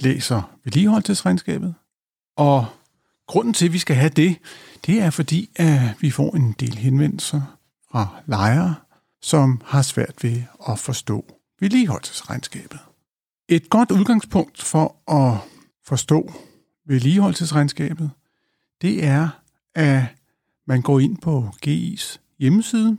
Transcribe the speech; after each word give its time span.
læser 0.00 0.42
vedligeholdelsesregnskabet. 0.64 1.74
Og 2.36 2.66
grunden 3.26 3.54
til, 3.54 3.66
at 3.66 3.72
vi 3.72 3.78
skal 3.78 3.96
have 3.96 4.10
det, 4.10 4.38
det 4.86 5.02
er 5.02 5.10
fordi, 5.10 5.50
at 5.56 5.80
vi 6.00 6.10
får 6.10 6.36
en 6.36 6.52
del 6.52 6.74
henvendelser 6.74 7.58
fra 7.90 8.22
lejere, 8.26 8.74
som 9.22 9.60
har 9.64 9.82
svært 9.82 10.14
ved 10.22 10.42
at 10.68 10.78
forstå 10.78 11.24
vedligeholdelsesregnskabet. 11.60 12.78
Et 13.48 13.70
godt 13.70 13.90
udgangspunkt 13.90 14.62
for 14.62 14.96
at 15.12 15.38
forstå 15.86 16.32
vedligeholdelsesregnskabet, 16.86 18.10
det 18.82 19.04
er, 19.04 19.28
at 19.74 20.04
man 20.66 20.82
går 20.82 21.00
ind 21.00 21.18
på 21.18 21.48
GI's 21.66 22.18
hjemmeside, 22.38 22.96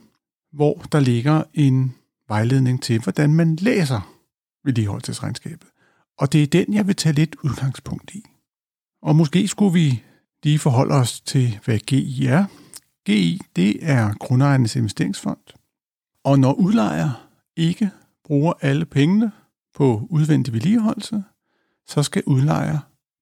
hvor 0.53 0.81
der 0.91 0.99
ligger 0.99 1.43
en 1.53 1.95
vejledning 2.27 2.81
til, 2.81 3.01
hvordan 3.01 3.33
man 3.33 3.55
læser 3.55 4.15
vedligeholdelsesregnskabet. 4.63 5.67
Og 6.17 6.33
det 6.33 6.43
er 6.43 6.47
den, 6.47 6.73
jeg 6.73 6.87
vil 6.87 6.95
tage 6.95 7.15
lidt 7.15 7.35
udgangspunkt 7.43 8.11
i. 8.11 8.23
Og 9.01 9.15
måske 9.15 9.47
skulle 9.47 9.73
vi 9.73 10.03
lige 10.43 10.59
forholde 10.59 10.95
os 10.95 11.21
til, 11.21 11.59
hvad 11.65 11.79
GI 11.79 12.25
er. 12.25 12.45
GI, 13.05 13.41
det 13.55 13.77
er 13.81 14.13
Grundejernes 14.13 14.75
Investeringsfond. 14.75 15.53
Og 16.23 16.39
når 16.39 16.53
udlejer 16.53 17.27
ikke 17.57 17.89
bruger 18.23 18.53
alle 18.61 18.85
pengene 18.85 19.31
på 19.73 20.07
udvendig 20.09 20.53
vedligeholdelse, 20.53 21.23
så 21.87 22.03
skal 22.03 22.23
udlejer 22.25 22.79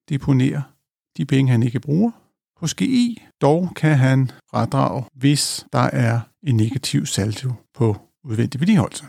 deponere 0.09 0.63
de 1.17 1.25
penge, 1.25 1.52
han 1.52 1.63
ikke 1.63 1.80
bruger 1.80 2.11
hos 2.57 2.73
GI. 2.75 3.22
Dog 3.41 3.69
kan 3.75 3.97
han 3.97 4.31
fradrage, 4.50 5.03
hvis 5.13 5.66
der 5.73 5.80
er 5.80 6.19
en 6.44 6.57
negativ 6.57 7.05
saldo 7.05 7.53
på 7.73 7.97
udvendig 8.23 8.59
vedligeholdelse. 8.59 9.05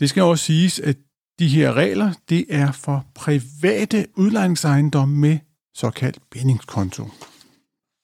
Det 0.00 0.10
skal 0.10 0.22
også 0.22 0.44
siges, 0.44 0.80
at 0.80 0.96
de 1.38 1.48
her 1.48 1.72
regler, 1.72 2.12
det 2.28 2.46
er 2.48 2.72
for 2.72 3.06
private 3.14 4.06
udlejningsejendomme 4.16 5.16
med 5.16 5.38
såkaldt 5.74 6.30
bindingskonto. 6.30 7.08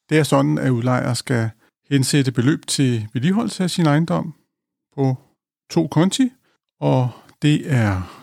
Det 0.09 0.19
er 0.19 0.23
sådan, 0.23 0.59
at 0.59 0.71
udlejer 0.71 1.15
skal 1.15 1.51
hensætte 1.91 2.33
beløb 2.33 2.67
til 2.67 3.09
vedligeholdelse 3.13 3.63
af 3.63 3.71
sin 3.71 3.87
ejendom 3.87 4.35
på 4.95 5.17
to 5.71 5.87
konti, 5.87 6.33
og 6.81 7.11
det 7.43 7.73
er 7.73 8.23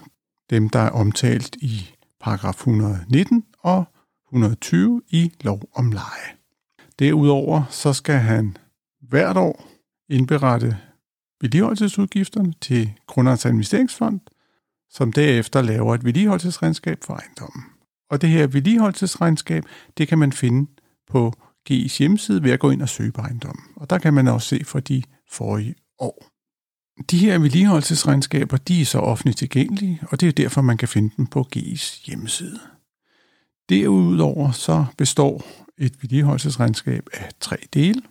dem, 0.50 0.70
der 0.70 0.80
er 0.80 0.90
omtalt 0.90 1.56
i 1.56 1.96
paragraf 2.20 2.54
119 2.54 3.44
og 3.60 3.86
120 4.28 5.02
i 5.08 5.32
lov 5.42 5.70
om 5.76 5.92
leje. 5.92 6.36
Derudover 7.00 7.64
så 7.70 7.94
skal 7.94 8.16
han 8.16 8.58
hvert 9.02 9.38
år 9.38 9.68
indberette 10.10 10.78
vedligeholdelsesudgifterne 11.42 12.54
til 12.62 12.94
Grundernes 13.08 13.46
Investeringsfond, 13.46 14.20
som 14.96 15.14
derefter 15.14 15.62
laver 15.62 15.96
et 15.96 16.06
vedligeholdelsesregnskab 16.06 17.04
for 17.04 17.14
ejendommen. 17.14 17.64
Og 18.10 18.22
det 18.22 18.30
her 18.30 18.48
vedligeholdelsesregnskab, 18.48 19.64
det 19.98 20.08
kan 20.08 20.20
man 20.20 20.32
finde 20.32 20.72
på 21.08 21.34
GI's 21.70 21.98
hjemmeside 21.98 22.44
ved 22.44 22.52
at 22.52 22.60
gå 22.60 22.70
ind 22.70 22.82
og 22.82 22.90
søge 22.90 23.12
på 23.12 23.22
ejendommen. 23.22 23.66
Og 23.76 23.90
der 23.90 23.98
kan 23.98 24.14
man 24.14 24.28
også 24.28 24.48
se 24.48 24.64
for 24.66 24.80
de 24.80 25.04
forrige 25.32 25.76
år. 26.00 26.28
De 27.12 27.18
her 27.18 27.40
vedligeholdelsesregnskaber, 27.40 28.58
de 28.58 28.82
er 28.82 28.86
så 28.86 29.00
offentligt 29.00 29.38
tilgængelige, 29.38 30.02
og 30.12 30.22
det 30.22 30.28
er 30.28 30.32
derfor, 30.32 30.62
man 30.62 30.78
kan 30.78 30.88
finde 30.88 31.14
dem 31.18 31.28
på 31.28 31.48
GI's 31.56 32.06
hjemmeside. 32.06 32.60
Derudover 33.70 34.52
så 34.52 34.86
består 34.98 35.46
et 35.78 36.02
vedligeholdelsesregnskab 36.02 37.08
af 37.14 37.30
tre 37.40 37.58
dele. 37.74 38.02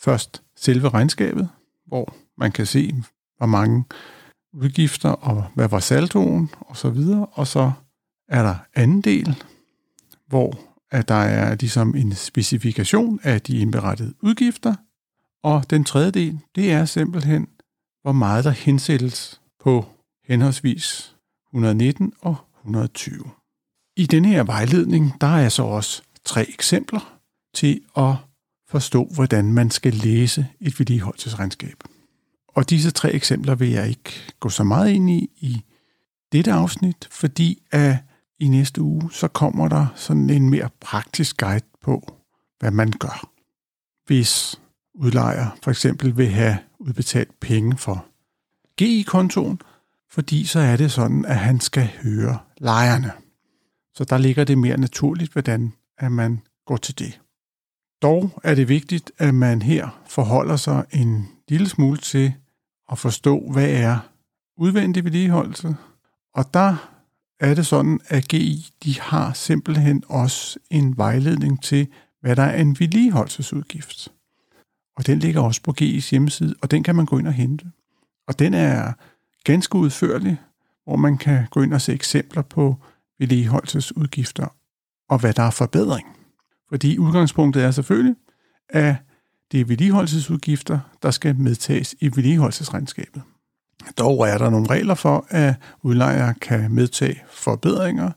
Først 0.00 0.42
selve 0.56 0.88
regnskabet, 0.88 1.48
hvor 1.86 2.14
man 2.38 2.52
kan 2.52 2.66
se, 2.66 2.94
hvor 3.38 3.46
mange 3.46 3.84
udgifter, 4.52 5.08
og 5.08 5.44
hvad 5.54 5.68
var 5.68 5.80
saldoen, 5.80 6.50
og 6.60 6.76
så 6.76 6.90
videre. 6.90 7.26
Og 7.26 7.46
så 7.46 7.72
er 8.28 8.42
der 8.42 8.54
anden 8.74 9.00
del, 9.00 9.42
hvor 10.26 10.58
at 10.92 11.08
der 11.08 11.14
er 11.14 11.54
ligesom 11.54 11.94
en 11.96 12.14
specifikation 12.14 13.20
af 13.22 13.42
de 13.42 13.58
indberettede 13.58 14.14
udgifter. 14.20 14.74
Og 15.42 15.70
den 15.70 15.84
tredje 15.84 16.10
del, 16.10 16.38
det 16.54 16.72
er 16.72 16.84
simpelthen, 16.84 17.48
hvor 18.02 18.12
meget 18.12 18.44
der 18.44 18.50
hensættes 18.50 19.40
på 19.60 19.86
henholdsvis 20.24 21.16
119 21.48 22.12
og 22.20 22.36
120. 22.60 23.24
I 23.96 24.06
denne 24.06 24.28
her 24.28 24.44
vejledning, 24.44 25.20
der 25.20 25.36
er 25.36 25.48
så 25.48 25.62
også 25.62 26.02
tre 26.24 26.48
eksempler 26.48 27.18
til 27.54 27.80
at 27.96 28.14
forstå, 28.68 29.04
hvordan 29.14 29.52
man 29.52 29.70
skal 29.70 29.94
læse 29.94 30.46
et 30.60 30.78
vedligeholdelsesregnskab. 30.78 31.84
Og 32.54 32.70
disse 32.70 32.90
tre 32.90 33.12
eksempler 33.12 33.54
vil 33.54 33.70
jeg 33.70 33.88
ikke 33.88 34.34
gå 34.40 34.48
så 34.48 34.64
meget 34.64 34.90
ind 34.90 35.10
i 35.10 35.30
i 35.36 35.62
dette 36.32 36.52
afsnit, 36.52 37.08
fordi 37.10 37.62
at 37.70 37.96
i 38.38 38.48
næste 38.48 38.82
uge, 38.82 39.12
så 39.12 39.28
kommer 39.28 39.68
der 39.68 39.86
sådan 39.94 40.30
en 40.30 40.50
mere 40.50 40.68
praktisk 40.80 41.36
guide 41.36 41.66
på, 41.82 42.16
hvad 42.58 42.70
man 42.70 42.90
gør. 42.90 43.28
Hvis 44.06 44.60
udlejer 44.94 45.58
for 45.62 45.70
eksempel 45.70 46.16
vil 46.16 46.28
have 46.28 46.58
udbetalt 46.78 47.40
penge 47.40 47.76
for 47.76 48.06
GI-kontoen, 48.78 49.60
fordi 50.10 50.44
så 50.44 50.58
er 50.58 50.76
det 50.76 50.92
sådan, 50.92 51.24
at 51.24 51.36
han 51.36 51.60
skal 51.60 51.90
høre 52.02 52.38
lejerne. 52.58 53.12
Så 53.94 54.04
der 54.04 54.18
ligger 54.18 54.44
det 54.44 54.58
mere 54.58 54.76
naturligt, 54.76 55.32
hvordan 55.32 55.72
at 55.98 56.12
man 56.12 56.40
går 56.66 56.76
til 56.76 56.98
det. 56.98 57.20
Dog 58.02 58.40
er 58.44 58.54
det 58.54 58.68
vigtigt, 58.68 59.12
at 59.18 59.34
man 59.34 59.62
her 59.62 60.02
forholder 60.08 60.56
sig 60.56 60.84
en 60.92 61.28
lille 61.48 61.68
smule 61.68 61.98
til, 61.98 62.34
at 62.92 62.98
forstå, 62.98 63.50
hvad 63.52 63.70
er 63.70 63.98
udvendig 64.56 65.04
vedligeholdelse. 65.04 65.76
Og 66.34 66.54
der 66.54 66.76
er 67.40 67.54
det 67.54 67.66
sådan, 67.66 68.00
at 68.08 68.28
GI 68.28 68.66
de 68.84 69.00
har 69.00 69.32
simpelthen 69.32 70.04
også 70.08 70.58
en 70.70 70.96
vejledning 70.96 71.62
til, 71.62 71.88
hvad 72.20 72.36
der 72.36 72.42
er 72.42 72.60
en 72.60 72.76
vedligeholdelsesudgift. 72.80 74.08
Og 74.96 75.06
den 75.06 75.18
ligger 75.18 75.40
også 75.40 75.62
på 75.62 75.74
GI's 75.80 76.10
hjemmeside, 76.10 76.54
og 76.62 76.70
den 76.70 76.82
kan 76.82 76.96
man 76.96 77.06
gå 77.06 77.18
ind 77.18 77.26
og 77.26 77.32
hente. 77.32 77.64
Og 78.28 78.38
den 78.38 78.54
er 78.54 78.92
ganske 79.44 79.76
udførlig, 79.76 80.40
hvor 80.84 80.96
man 80.96 81.18
kan 81.18 81.46
gå 81.50 81.62
ind 81.62 81.74
og 81.74 81.80
se 81.80 81.92
eksempler 81.92 82.42
på 82.42 82.76
vedligeholdelsesudgifter 83.18 84.46
og 85.08 85.18
hvad 85.18 85.32
der 85.32 85.42
er 85.42 85.50
forbedring. 85.50 86.08
Fordi 86.68 86.98
udgangspunktet 86.98 87.64
er 87.64 87.70
selvfølgelig, 87.70 88.14
at 88.68 88.96
det 89.52 89.60
er 89.60 89.64
vedligeholdelsesudgifter, 89.64 90.78
der 91.02 91.10
skal 91.10 91.36
medtages 91.36 91.94
i 92.00 92.06
vedligeholdelsesregnskabet. 92.06 93.22
Dog 93.98 94.28
er 94.28 94.38
der 94.38 94.50
nogle 94.50 94.70
regler 94.70 94.94
for, 94.94 95.26
at 95.28 95.54
udlejer 95.82 96.32
kan 96.32 96.74
medtage 96.74 97.22
forbedringer, 97.30 98.10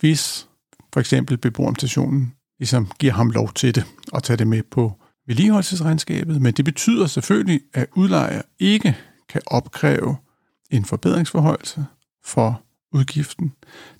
hvis 0.00 0.48
for 0.92 1.00
eksempel 1.00 1.36
beboerorganisationen 1.36 2.32
ligesom 2.58 2.90
giver 2.98 3.12
ham 3.12 3.30
lov 3.30 3.52
til 3.52 3.74
det 3.74 3.84
og 4.12 4.22
tage 4.22 4.36
det 4.36 4.46
med 4.46 4.62
på 4.62 4.92
vedligeholdelsesregnskabet. 5.26 6.42
Men 6.42 6.54
det 6.54 6.64
betyder 6.64 7.06
selvfølgelig, 7.06 7.60
at 7.74 7.86
udlejer 7.94 8.42
ikke 8.58 8.96
kan 9.28 9.40
opkræve 9.46 10.16
en 10.70 10.84
forbedringsforholdelse 10.84 11.86
for 12.24 12.62
udgiften, 12.92 13.52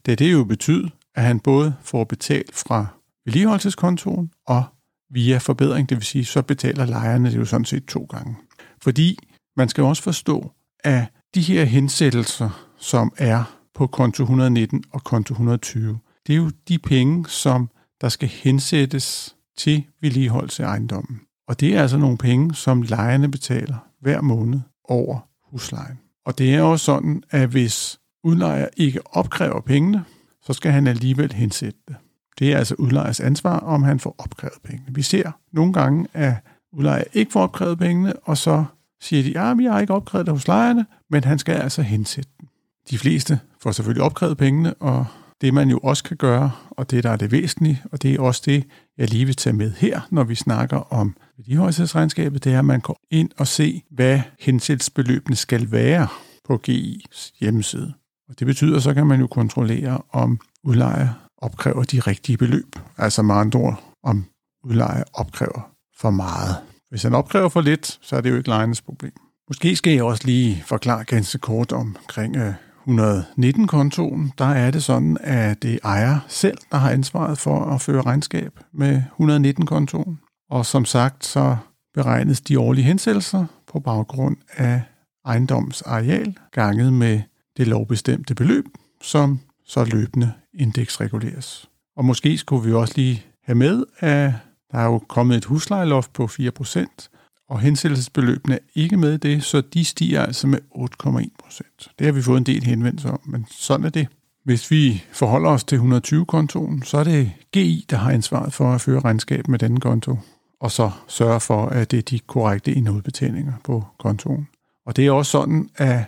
da 0.07 0.15
det 0.15 0.33
jo 0.33 0.45
betyder, 0.45 0.89
at 1.15 1.23
han 1.23 1.41
både 1.41 1.75
får 1.83 2.05
betalt 2.05 2.55
fra 2.55 2.87
vedligeholdelseskontoen 3.25 4.31
og 4.47 4.65
via 5.11 5.39
forbedring, 5.39 5.89
det 5.89 5.97
vil 5.97 6.05
sige, 6.05 6.25
så 6.25 6.43
betaler 6.43 6.87
lejerne 6.87 7.31
det 7.31 7.37
jo 7.37 7.45
sådan 7.45 7.65
set 7.65 7.85
to 7.87 8.05
gange. 8.05 8.37
Fordi 8.83 9.19
man 9.57 9.69
skal 9.69 9.85
også 9.85 10.03
forstå, 10.03 10.53
at 10.85 11.05
de 11.35 11.41
her 11.41 11.65
hensættelser, 11.65 12.69
som 12.79 13.13
er 13.19 13.59
på 13.75 13.87
konto 13.87 14.23
119 14.23 14.85
og 14.93 15.05
konto 15.05 15.33
120, 15.33 15.99
det 16.27 16.33
er 16.33 16.37
jo 16.37 16.51
de 16.69 16.79
penge, 16.79 17.29
som 17.29 17.71
der 18.01 18.09
skal 18.09 18.29
hensættes 18.29 19.37
til 19.57 19.85
vedligeholdelse 20.01 20.65
af 20.65 20.69
ejendommen. 20.69 21.21
Og 21.49 21.61
det 21.61 21.77
er 21.77 21.83
altså 21.83 21.99
nogle 21.99 22.19
penge, 22.19 22.55
som 22.55 22.83
lejerne 22.83 23.31
betaler 23.31 23.77
hver 24.01 24.21
måned 24.21 24.61
over 24.85 25.19
huslejen. 25.51 25.99
Og 26.27 26.39
det 26.39 26.55
er 26.55 26.63
også 26.63 26.85
sådan, 26.85 27.23
at 27.31 27.49
hvis 27.49 27.99
udlejer 28.25 28.69
ikke 28.77 29.01
opkræver 29.07 29.61
pengene, 29.61 30.05
så 30.43 30.53
skal 30.53 30.73
han 30.73 30.87
alligevel 30.87 31.33
hensætte 31.33 31.79
det. 31.89 31.97
Det 32.39 32.53
er 32.53 32.59
altså 32.59 32.75
udlejers 32.79 33.21
ansvar, 33.21 33.59
om 33.59 33.83
han 33.83 34.01
får 34.01 34.15
opkrævet 34.19 34.59
pengene. 34.65 34.95
Vi 34.95 35.03
ser 35.03 35.31
nogle 35.53 35.73
gange, 35.73 36.07
at 36.15 36.35
udlejer 36.73 37.05
ikke 37.13 37.33
får 37.33 37.43
opkrævet 37.43 37.79
pengene, 37.79 38.13
og 38.17 38.39
så 38.39 38.65
siger 39.01 39.23
de, 39.23 39.31
ja, 39.31 39.55
vi 39.55 39.65
har 39.65 39.81
ikke 39.81 39.95
opkrævet 39.95 40.27
det 40.27 40.35
hos 40.35 40.49
lejerne, 40.49 40.87
men 41.11 41.25
han 41.25 41.39
skal 41.39 41.55
altså 41.55 41.83
hensætte 41.83 42.31
dem. 42.41 42.49
De 42.91 42.99
fleste 42.99 43.41
får 43.63 43.73
selvfølgelig 43.73 44.03
opkrævet 44.03 44.37
pengene, 44.37 44.75
og 44.75 45.07
det 45.41 45.55
man 45.55 45.71
jo 45.71 45.79
også 45.79 46.05
kan 46.05 46.17
gøre, 46.17 46.51
og 46.71 46.91
det 46.91 47.05
der 47.05 47.11
er 47.11 47.17
det 47.17 47.33
væsentlige, 47.33 47.83
og 47.93 48.03
det 48.03 48.15
er 48.15 48.21
også 48.21 48.43
det, 48.47 48.65
jeg 48.99 49.11
lige 49.11 49.25
vil 49.25 49.37
tage 49.37 49.57
med 49.57 49.73
her, 49.73 50.01
når 50.11 50.25
vi 50.25 50.35
snakker 50.35 50.93
om 50.93 51.17
vedligeholdelsesregnskabet, 51.37 52.45
det 52.45 52.55
er, 52.55 52.59
at 52.59 52.65
man 52.65 52.81
går 52.81 52.99
ind 53.11 53.31
og 53.39 53.47
se, 53.47 53.83
hvad 53.91 54.21
hensættelsesbeløbene 54.41 55.37
skal 55.37 55.73
være 55.73 56.09
på 56.45 56.61
GI's 56.69 57.39
hjemmeside. 57.41 57.93
Og 58.29 58.39
det 58.39 58.47
betyder, 58.47 58.81
så 58.81 58.95
kan 58.95 59.07
man 59.07 59.21
jo 59.21 59.27
kontrollere, 59.27 60.01
om 60.13 60.41
udlejer 60.65 61.26
opkræver 61.39 61.85
de 61.85 62.01
rigtige 62.01 62.37
beløb. 62.37 62.77
Altså 62.99 63.23
med 63.23 63.35
andre 63.35 63.61
ord, 63.61 63.83
om 64.03 64.25
udlejer 64.65 65.05
opkræver 65.13 65.71
for 65.99 66.11
meget. 66.11 66.57
Hvis 66.91 67.03
han 67.03 67.15
opkræver 67.15 67.49
for 67.49 67.61
lidt, 67.61 67.99
så 68.03 68.17
er 68.17 68.21
det 68.21 68.31
jo 68.31 68.37
ikke 68.37 68.49
lejernes 68.49 68.83
problem. 68.83 69.13
Måske 69.49 69.77
skal 69.77 69.93
jeg 69.93 70.03
også 70.05 70.23
lige 70.27 70.65
forklare 70.67 71.05
ganske 71.05 71.39
kort 71.39 71.73
omkring 71.73 72.37
øh, 72.37 72.55
119-kontoen. 72.89 74.33
Der 74.39 74.45
er 74.45 74.71
det 74.71 74.83
sådan, 74.83 75.19
at 75.21 75.63
det 75.63 75.75
er 75.75 75.79
ejer 75.85 76.19
selv, 76.29 76.59
der 76.73 76.77
har 76.79 76.91
ansvaret 76.91 77.39
for 77.39 77.65
at 77.65 77.81
føre 77.81 78.03
regnskab 78.03 78.53
med 78.73 79.03
119-kontoen. 79.21 80.21
Og 80.51 80.67
som 80.67 80.85
sagt, 80.85 81.25
så 81.25 81.57
beregnes 81.95 82.41
de 82.41 82.61
årlige 82.61 82.85
hensættelser 82.85 83.47
på 83.73 83.81
baggrund 83.81 84.37
af 84.57 84.83
ejendomsareal 85.25 86.39
ganget 86.53 86.93
med 86.93 87.21
det 87.57 87.67
lovbestemte 87.67 88.35
beløb, 88.35 88.65
som 89.03 89.41
så 89.67 89.85
løbende 89.85 90.33
indeksreguleres. 90.57 91.69
Og 91.97 92.05
måske 92.05 92.39
skulle 92.39 92.67
vi 92.69 92.73
også 92.73 92.95
lige 92.97 93.25
have 93.45 93.57
med, 93.57 93.85
at 93.99 94.33
der 94.73 94.79
er 94.79 94.85
jo 94.85 94.99
kommet 94.99 95.37
et 95.37 95.45
huslejeloft 95.45 96.13
på 96.13 96.25
4%, 96.25 97.09
og 97.49 97.61
hensættelsesbeløbene 97.61 98.55
er 98.55 98.59
ikke 98.75 98.97
med 98.97 99.15
i 99.15 99.17
det, 99.17 99.45
så 99.45 99.61
de 99.61 99.85
stiger 99.85 100.23
altså 100.23 100.47
med 100.47 100.59
8,1%. 100.75 101.95
Det 101.99 102.07
har 102.07 102.13
vi 102.13 102.23
fået 102.23 102.39
en 102.39 102.47
del 102.47 102.65
henvendelser 102.65 103.11
om, 103.11 103.21
men 103.25 103.47
sådan 103.51 103.87
er 103.87 103.91
det. 103.91 104.09
Hvis 104.45 104.71
vi 104.71 105.05
forholder 105.13 105.51
os 105.51 105.65
til 105.65 105.77
120-kontoen, 105.77 106.83
så 106.83 106.99
er 106.99 107.05
det 107.05 107.33
GI, 107.53 107.87
der 107.91 107.97
har 107.97 108.11
ansvaret 108.11 108.53
for 108.53 108.73
at 108.73 108.81
føre 108.81 109.01
regnskab 109.01 109.49
med 109.49 109.59
denne 109.59 109.81
konto, 109.81 110.19
og 110.61 110.71
så 110.71 110.91
sørge 111.09 111.41
for, 111.41 111.67
at 111.67 111.91
det 111.91 111.99
er 111.99 112.03
de 112.03 112.19
korrekte 112.19 112.73
indudbetalinger 112.73 113.53
på 113.65 113.85
kontoen. 113.99 114.49
Og 114.87 114.97
det 114.97 115.07
er 115.07 115.11
også 115.11 115.31
sådan, 115.31 115.71
at 115.77 116.05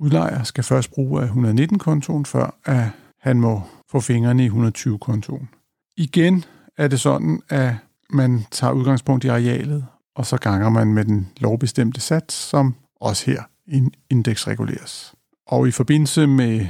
udlejer 0.00 0.42
skal 0.42 0.64
først 0.64 0.90
bruge 0.90 1.22
af 1.22 1.26
119-kontoen, 1.28 2.26
før 2.26 2.54
at 2.64 2.84
han 3.20 3.40
må 3.40 3.62
få 3.90 4.00
fingrene 4.00 4.44
i 4.44 4.48
120-kontoen. 4.48 5.48
Igen 5.96 6.44
er 6.76 6.88
det 6.88 7.00
sådan, 7.00 7.42
at 7.48 7.74
man 8.10 8.44
tager 8.50 8.72
udgangspunkt 8.72 9.24
i 9.24 9.28
arealet, 9.28 9.86
og 10.16 10.26
så 10.26 10.36
ganger 10.36 10.68
man 10.68 10.92
med 10.92 11.04
den 11.04 11.28
lovbestemte 11.36 12.00
sats, 12.00 12.34
som 12.34 12.74
også 13.00 13.30
her 13.30 13.42
indeksreguleres. 14.10 15.14
Og 15.46 15.68
i 15.68 15.70
forbindelse 15.70 16.26
med 16.26 16.66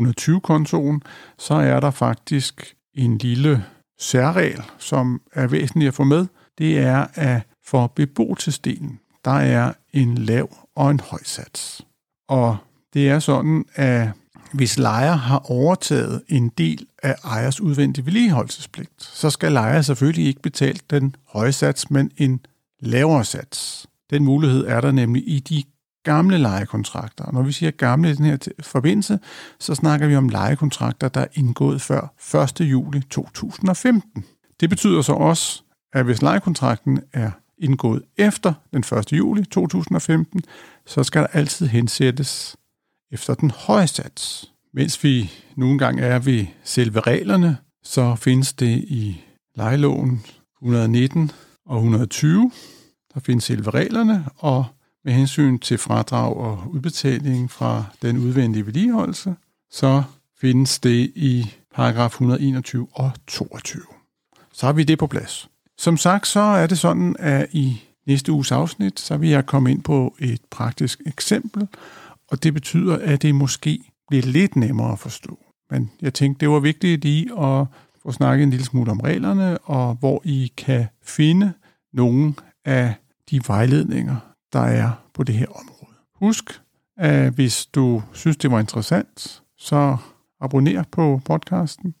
120-kontoen, 0.00 1.02
så 1.38 1.54
er 1.54 1.80
der 1.80 1.90
faktisk 1.90 2.74
en 2.94 3.18
lille 3.18 3.64
særregel, 3.98 4.62
som 4.78 5.20
er 5.32 5.46
væsentlig 5.46 5.88
at 5.88 5.94
få 5.94 6.04
med. 6.04 6.26
Det 6.58 6.78
er, 6.78 7.06
at 7.14 7.42
for 7.64 7.86
beboelsesdelen, 7.86 9.00
der 9.24 9.30
er 9.30 9.72
en 9.92 10.18
lav 10.18 10.56
og 10.76 10.90
en 10.90 11.00
høj 11.00 11.20
sats. 11.24 11.86
Og 12.28 12.56
det 12.94 13.08
er 13.08 13.18
sådan, 13.18 13.64
at 13.74 14.08
hvis 14.52 14.78
lejer 14.78 15.12
har 15.12 15.50
overtaget 15.50 16.22
en 16.28 16.48
del 16.48 16.86
af 17.02 17.16
ejers 17.24 17.60
udvendige 17.60 18.06
vedligeholdelsespligt, 18.06 18.90
så 18.98 19.30
skal 19.30 19.52
lejer 19.52 19.82
selvfølgelig 19.82 20.26
ikke 20.26 20.42
betale 20.42 20.78
den 20.90 21.16
høje 21.28 21.52
sats, 21.52 21.90
men 21.90 22.10
en 22.16 22.40
lavere 22.80 23.24
sats. 23.24 23.86
Den 24.10 24.24
mulighed 24.24 24.66
er 24.66 24.80
der 24.80 24.92
nemlig 24.92 25.28
i 25.28 25.40
de 25.40 25.62
gamle 26.04 26.38
lejekontrakter. 26.38 27.24
Og 27.24 27.34
når 27.34 27.42
vi 27.42 27.52
siger 27.52 27.70
gamle 27.70 28.10
i 28.10 28.14
den 28.14 28.24
her 28.24 28.38
forbindelse, 28.60 29.18
så 29.58 29.74
snakker 29.74 30.06
vi 30.06 30.16
om 30.16 30.28
lejekontrakter, 30.28 31.08
der 31.08 31.20
er 31.20 31.26
indgået 31.34 31.80
før 31.80 32.42
1. 32.60 32.60
juli 32.60 33.00
2015. 33.10 34.24
Det 34.60 34.70
betyder 34.70 35.02
så 35.02 35.12
også, 35.12 35.62
at 35.92 36.04
hvis 36.04 36.22
lejekontrakten 36.22 37.00
er 37.12 37.30
indgået 37.58 38.02
efter 38.16 38.52
den 38.72 38.84
1. 38.98 39.12
juli 39.12 39.44
2015, 39.44 40.42
så 40.86 41.02
skal 41.02 41.22
der 41.22 41.28
altid 41.32 41.66
hensættes 41.66 42.56
efter 43.12 43.34
den 43.34 43.50
høje 43.50 43.86
sats. 43.86 44.52
Mens 44.74 45.04
vi 45.04 45.30
nogle 45.56 45.78
gange 45.78 46.02
er 46.02 46.18
ved 46.18 46.46
selve 46.64 47.00
reglerne, 47.00 47.56
så 47.82 48.14
findes 48.14 48.52
det 48.52 48.78
i 48.78 49.20
lejeloven 49.56 50.22
119 50.62 51.30
og 51.66 51.76
120. 51.76 52.50
Der 53.14 53.20
findes 53.20 53.44
selve 53.44 53.70
reglerne, 53.70 54.24
og 54.36 54.66
med 55.04 55.12
hensyn 55.12 55.58
til 55.58 55.78
fradrag 55.78 56.36
og 56.36 56.62
udbetaling 56.70 57.50
fra 57.50 57.84
den 58.02 58.18
udvendige 58.18 58.66
vedligeholdelse, 58.66 59.34
så 59.70 60.02
findes 60.40 60.78
det 60.78 61.12
i 61.14 61.54
paragraf 61.74 62.10
121 62.10 62.88
og 62.92 63.10
22. 63.26 63.82
Så 64.52 64.66
har 64.66 64.72
vi 64.72 64.84
det 64.84 64.98
på 64.98 65.06
plads. 65.06 65.48
Som 65.78 65.96
sagt, 65.96 66.26
så 66.26 66.40
er 66.40 66.66
det 66.66 66.78
sådan, 66.78 67.16
at 67.18 67.46
i 67.52 67.82
næste 68.06 68.32
uges 68.32 68.52
afsnit, 68.52 69.00
så 69.00 69.16
vil 69.16 69.28
jeg 69.28 69.46
komme 69.46 69.70
ind 69.70 69.82
på 69.82 70.16
et 70.18 70.40
praktisk 70.50 71.00
eksempel, 71.06 71.68
og 72.28 72.42
det 72.42 72.54
betyder, 72.54 72.98
at 72.98 73.22
det 73.22 73.34
måske 73.34 73.92
bliver 74.08 74.26
lidt 74.26 74.56
nemmere 74.56 74.92
at 74.92 74.98
forstå. 74.98 75.38
Men 75.70 75.90
jeg 76.02 76.14
tænkte, 76.14 76.40
det 76.40 76.50
var 76.50 76.60
vigtigt 76.60 77.04
lige 77.04 77.40
at 77.40 77.66
få 78.02 78.12
snakket 78.12 78.42
en 78.42 78.50
lille 78.50 78.64
smule 78.64 78.90
om 78.90 79.00
reglerne, 79.00 79.58
og 79.58 79.94
hvor 79.94 80.22
I 80.24 80.52
kan 80.56 80.86
finde 81.02 81.52
nogle 81.92 82.34
af 82.64 82.94
de 83.30 83.40
vejledninger, 83.46 84.16
der 84.52 84.60
er 84.60 84.90
på 85.14 85.22
det 85.22 85.34
her 85.34 85.46
område. 85.46 85.96
Husk, 86.14 86.60
at 86.96 87.32
hvis 87.32 87.66
du 87.66 88.02
synes, 88.12 88.36
det 88.36 88.50
var 88.50 88.60
interessant, 88.60 89.42
så 89.56 89.96
abonner 90.40 90.84
på 90.92 91.20
podcasten, 91.24 91.94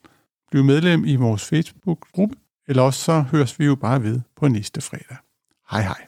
bliv 0.50 0.64
medlem 0.64 1.04
i 1.04 1.16
vores 1.16 1.44
Facebook-gruppe, 1.44 2.36
eller 2.68 2.82
også 2.82 3.04
så 3.04 3.20
høres 3.20 3.58
vi 3.58 3.64
jo 3.64 3.74
bare 3.74 4.02
ved 4.02 4.20
på 4.36 4.48
næste 4.48 4.80
fredag. 4.80 5.16
Hej 5.70 5.82
hej. 5.82 6.07